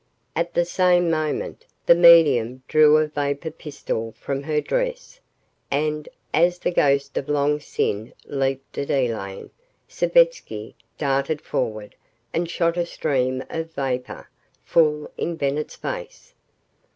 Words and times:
At 0.35 0.55
the 0.55 0.65
same 0.65 1.11
moment, 1.11 1.67
the 1.85 1.93
medium 1.93 2.63
drew 2.67 2.97
a 2.97 3.05
vapor 3.05 3.51
pistol 3.51 4.13
from 4.17 4.41
her 4.41 4.59
dress, 4.59 5.19
and, 5.69 6.09
as 6.33 6.57
the 6.57 6.71
ghost 6.71 7.17
of 7.17 7.29
Long 7.29 7.59
Sin 7.59 8.11
leaped 8.25 8.79
at 8.79 8.89
Elaine, 8.89 9.51
Savetsky 9.87 10.73
darted 10.97 11.39
forward 11.39 11.93
and 12.33 12.49
shot 12.49 12.77
a 12.77 12.85
stream 12.87 13.43
of 13.47 13.73
vapor 13.73 14.27
full 14.65 15.11
in 15.19 15.35
Bennett's 15.35 15.75
face. 15.75 16.33